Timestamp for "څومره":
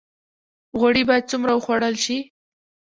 1.31-1.51